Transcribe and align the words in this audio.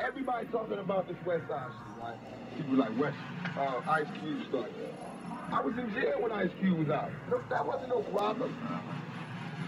everybody 0.00 0.46
talking 0.48 0.78
about 0.78 1.08
this 1.08 1.16
West 1.24 1.48
Side 1.48 1.70
shit, 1.70 2.02
right? 2.02 2.18
People 2.56 2.74
like 2.74 2.98
West, 2.98 3.16
uh, 3.56 3.80
Ice 3.88 4.06
Cube 4.20 4.46
stuff. 4.48 4.66
I 5.52 5.60
was 5.60 5.76
in 5.78 5.92
jail 5.94 6.20
when 6.20 6.32
Ice 6.32 6.50
Cube 6.60 6.78
was 6.78 6.90
out. 6.90 7.10
No, 7.30 7.40
that 7.48 7.66
wasn't 7.66 7.88
no 7.88 8.02
problem. 8.02 8.56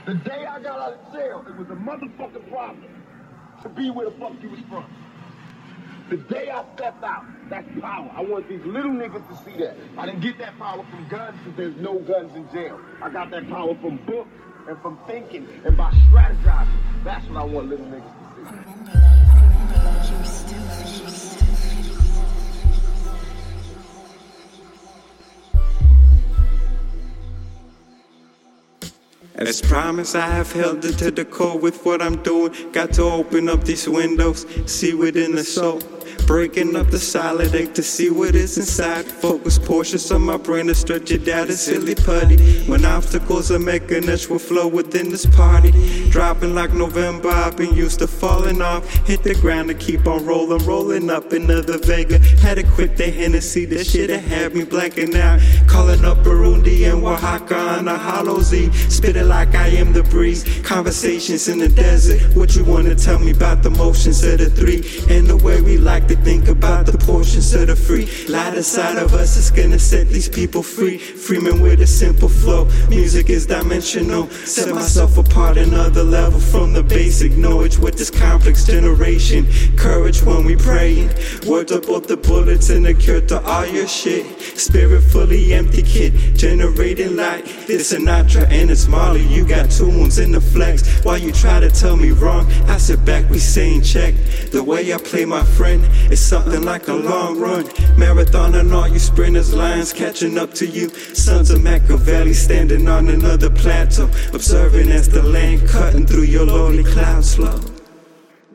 The 0.07 0.15
day 0.15 0.47
I 0.47 0.61
got 0.61 0.79
out 0.79 0.93
of 0.95 1.13
jail, 1.13 1.45
it 1.47 1.57
was 1.57 1.69
a 1.71 1.75
motherfucking 1.75 2.49
problem 2.51 2.85
to 3.63 3.69
be 3.69 3.91
where 3.91 4.11
the 4.11 4.17
fuck 4.19 4.33
you 4.43 4.51
was 4.51 4.61
from. 4.69 4.85
The 6.11 6.17
day 6.17 6.51
I 6.51 6.65
stepped 6.75 7.05
out, 7.05 7.25
that's 7.49 7.67
power. 7.81 8.11
I 8.15 8.23
want 8.23 8.49
these 8.49 8.65
little 8.65 8.91
niggas 8.91 9.27
to 9.29 9.45
see 9.45 9.57
that. 9.59 9.77
I 9.97 10.07
didn't 10.07 10.21
get 10.21 10.39
that 10.39 10.59
power 10.59 10.85
from 10.91 11.09
guns 11.09 11.39
because 11.39 11.57
there's 11.57 11.77
no 11.77 11.99
guns 12.01 12.35
in 12.35 12.51
jail. 12.53 12.81
I 13.01 13.11
got 13.11 13.31
that 13.31 13.49
power 13.49 13.75
from 13.81 13.99
books 14.05 14.29
and 14.69 14.81
from 14.83 14.99
thinking 15.07 15.49
and 15.65 15.77
by 15.77 15.91
strategizing. 16.11 17.05
That's 17.05 17.27
what 17.29 17.39
I 17.39 17.45
want 17.45 17.69
little 17.69 17.87
niggas 17.87 18.03
to 18.05 19.03
see. 19.09 19.12
As 29.35 29.61
promised, 29.61 30.15
I 30.15 30.27
have 30.27 30.53
held 30.53 30.85
it 30.85 30.99
to 30.99 31.11
the 31.11 31.25
core 31.25 31.59
with 31.59 31.85
what 31.85 32.01
I'm 32.01 32.23
doing. 32.23 32.55
Got 32.73 32.93
to 32.95 33.03
open 33.03 33.49
up 33.49 33.65
these 33.65 33.89
windows, 33.89 34.47
see 34.67 34.95
within 34.95 35.35
the 35.35 35.43
soul. 35.43 35.81
Breaking 36.27 36.77
up 36.77 36.89
the 36.91 36.99
solid 36.99 37.55
egg 37.55 37.75
to 37.75 37.83
see 37.83 38.11
what 38.11 38.35
is 38.35 38.57
inside. 38.57 39.05
Focus 39.05 39.59
portions 39.59 40.11
of 40.11 40.21
my 40.21 40.37
brain 40.37 40.67
to 40.69 40.75
stretch 40.75 41.11
it 41.11 41.29
out 41.29 41.49
a 41.49 41.53
silly 41.53 41.95
putty. 41.95 42.63
When 42.71 42.85
obstacles 42.85 43.51
are 43.51 43.59
making 43.59 44.09
us 44.09 44.29
will 44.29 44.39
flow 44.39 44.69
within 44.69 45.11
this 45.11 45.27
party. 45.27 45.73
Dropping 46.11 46.55
like 46.55 46.73
November, 46.73 47.29
I've 47.29 47.57
been 47.57 47.75
used 47.75 47.99
to 47.99 48.07
falling 48.07 48.63
off. 48.63 48.89
Hit 49.07 49.23
the 49.23 49.35
ground 49.35 49.69
to 49.69 49.75
keep 49.75 50.07
on 50.07 50.25
rolling, 50.25 50.65
rolling 50.67 51.11
up 51.11 51.33
another 51.33 51.79
Vega. 51.79 52.19
Had 52.19 52.59
a 52.59 52.63
quick 52.71 52.97
day 52.97 53.11
Hennessy, 53.11 53.65
that 53.67 53.87
shit 53.87 54.11
had 54.11 54.55
me 54.55 54.65
blanking 54.65 55.15
out. 55.17 55.41
Calling 55.69 56.05
up 56.05 56.19
Burundi 56.19 56.52
and 56.93 57.05
Oaxaca 57.05 57.57
on 57.57 57.89
a 57.89 57.97
hollow 57.97 58.41
Z. 58.41 58.71
Spitting 58.89 59.29
like 59.29 59.55
I 59.55 59.69
am 59.69 59.93
the 59.93 60.03
breeze. 60.05 60.45
Conversations 60.63 61.49
in 61.49 61.59
the 61.59 61.69
desert. 61.69 62.37
What 62.37 62.55
you 62.55 62.65
wanna 62.65 62.95
tell 62.95 63.19
me 63.19 63.31
about 63.31 63.63
the 63.63 63.71
motions 63.71 64.23
of 64.25 64.39
the 64.39 64.51
three? 64.51 64.81
And 65.15 65.27
the 65.27 65.37
way 65.37 65.61
we 65.61 65.79
like 65.79 66.07
to 66.09 66.17
think 66.17 66.49
about 66.49 66.87
the 66.87 66.99
portions 66.99 67.55
of 67.55 67.67
the 67.69 67.77
free. 67.77 68.09
Light 68.29 68.55
inside 68.55 68.99
of 68.99 69.15
us 69.15 69.37
is 69.37 69.51
gonna 69.51 69.79
set 69.79 70.09
these 70.09 70.29
people 70.29 70.63
free. 70.63 70.99
Freeman 70.99 71.61
with 71.61 71.81
a 71.81 71.87
simple 71.87 72.29
flow. 72.29 72.69
Music 72.89 73.31
is 73.31 73.47
dimensional. 73.47 74.29
Set 74.31 74.75
myself 74.75 75.17
apart 75.19 75.57
another 75.57 76.05
level 76.05 76.41
from 76.41 76.73
the 76.73 76.83
basic 76.83 77.33
knowledge 77.37 77.79
with 77.79 77.97
this 77.97 78.11
complex 78.11 78.65
generation. 78.65 79.47
Courage 79.77 80.23
when 80.23 80.45
we 80.45 80.57
praying. 80.57 81.09
Words 81.47 81.73
up 81.73 81.87
both 81.87 82.07
the 82.07 82.17
bullets 82.17 82.71
and 82.71 82.85
the 82.85 82.95
cure 82.95 83.21
to 83.23 83.41
all 83.45 83.67
your 83.67 83.89
shit. 83.89 84.27
Spirit 84.59 85.03
fully 85.03 85.53
empty 85.55 85.83
kid, 85.83 86.13
generating 86.83 87.17
light. 87.17 87.45
This 87.67 87.93
Sinatra 87.93 88.51
and 88.51 88.71
it's 88.71 88.89
Marley. 88.89 89.23
You 89.23 89.47
got 89.47 89.71
two 89.71 89.87
wounds 89.87 90.19
in 90.19 90.33
the 90.33 90.41
flex. 90.41 91.05
While 91.05 91.19
you 91.19 91.31
try 91.31 91.61
to 91.61 91.71
tell 91.71 91.97
me 91.97 92.11
wrong, 92.11 92.47
I 92.67 92.79
sit 92.79 93.05
back, 93.05 93.29
we 93.31 93.39
saying 93.39 93.83
check. 93.83 94.15
The 94.51 94.63
way 94.63 94.93
I 94.93 94.99
play 94.99 95.25
my 95.25 95.45
friend 95.45 95.85
it's 96.11 96.21
something 96.21 96.63
like 96.63 96.89
a 96.89 96.95
long 96.95 97.39
run. 97.39 97.69
Marathon 97.97 98.57
and 98.57 98.73
all 98.73 98.89
you 98.89 98.99
sprinters, 98.99 99.55
lions 99.55 99.93
catching 99.93 100.37
up 100.39 100.55
to 100.55 100.67
you. 100.67 100.89
Sons 101.15 101.51
of 101.51 101.63
Machiavelli 101.63 102.35
standing 102.35 102.89
on 102.89 103.09
another 103.09 103.51
plateau. 103.51 104.11
Observing 104.33 104.91
as 104.91 105.09
the 105.09 105.23
land 105.23 105.69
cutting 105.69 106.07
through 106.07 106.25
your 106.25 106.47
lonely 106.47 106.85
cloud 106.85 107.25
slow. 107.25 107.72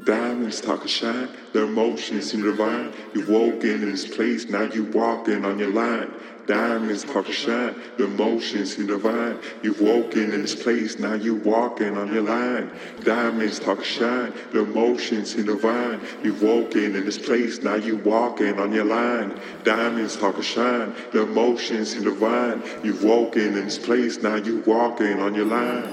Diamonds 0.08 0.62
talk 0.62 0.86
a 0.86 0.88
shine, 0.88 1.28
their 1.52 1.66
emotions 1.66 2.32
seem 2.32 2.42
divine. 2.42 2.94
You 3.14 3.26
woke 3.28 3.66
in 3.66 3.92
this 3.92 4.08
place, 4.08 4.46
now 4.46 4.62
you 4.62 4.86
walking 4.86 5.44
on 5.44 5.60
your 5.60 5.74
line. 5.74 6.10
Diamonds 6.46 7.04
talk 7.04 7.28
a 7.28 7.34
shine, 7.34 7.76
the 7.98 8.06
emotions 8.06 8.78
seem 8.78 8.88
divine. 8.88 9.38
You've 9.64 9.82
woken 9.82 10.32
in 10.32 10.44
this 10.44 10.56
place, 10.56 10.98
now 10.98 11.16
you 11.16 11.36
walking 11.36 11.98
on 11.98 12.14
your 12.14 12.24
line. 12.24 12.72
Diamonds 13.04 13.60
talk 13.60 13.80
a 13.80 13.84
shine, 13.84 14.32
the 14.54 14.60
emotions 14.60 15.34
seem 15.36 15.48
divine. 15.48 16.00
You've 16.24 16.42
woken 16.42 16.96
in 16.96 17.04
this 17.04 17.18
place, 17.18 17.62
now 17.62 17.76
you 17.76 17.98
walking 17.98 18.60
on 18.60 18.72
your 18.72 18.86
line. 18.86 19.38
Diamonds 19.66 20.16
talk 20.16 20.38
a 20.38 20.42
shine, 20.42 20.96
the 21.12 21.24
emotions 21.24 21.92
seem 21.92 22.06
divine. 22.06 22.64
You've 22.82 23.04
woken 23.04 23.58
in 23.58 23.66
this 23.66 23.78
place, 23.78 24.20
now 24.20 24.36
you 24.36 24.64
walking 24.66 25.20
on 25.20 25.36
your 25.36 25.48
line. 25.48 25.84